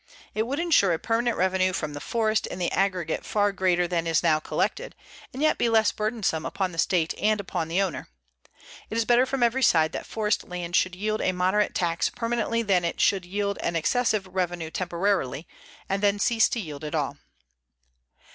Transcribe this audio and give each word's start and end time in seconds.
It 0.33 0.47
would 0.47 0.57
insure 0.57 0.93
a 0.93 0.97
permanent 0.97 1.37
revenue 1.37 1.73
from 1.73 1.93
the 1.93 1.99
forest 2.01 2.47
in 2.47 2.57
the 2.57 2.71
aggregate 2.71 3.23
far 3.23 3.51
greater 3.51 3.87
than 3.87 4.07
is 4.07 4.23
now 4.23 4.39
collected, 4.39 4.95
and 5.31 5.43
yet 5.43 5.59
be 5.59 5.69
less 5.69 5.91
burdensome 5.91 6.43
upon 6.43 6.71
the 6.71 6.79
state 6.79 7.13
and 7.19 7.39
upon 7.39 7.67
the 7.67 7.83
owner. 7.83 8.09
It 8.89 8.97
is 8.97 9.05
better 9.05 9.27
from 9.27 9.43
every 9.43 9.61
side 9.61 9.91
that 9.91 10.07
forest 10.07 10.43
land 10.43 10.75
should 10.75 10.95
yield 10.95 11.21
a 11.21 11.33
moderate 11.33 11.75
tax 11.75 12.09
permanently 12.09 12.63
than 12.63 12.81
that 12.81 12.95
it 12.95 12.99
should 12.99 13.25
yield 13.27 13.59
an 13.59 13.75
excessive 13.75 14.25
revenue 14.25 14.71
temporarily, 14.71 15.47
and 15.87 16.01
then 16.01 16.17
cease 16.17 16.49
to 16.49 16.59
yield 16.59 16.83
at 16.83 16.95
all." 16.95 17.17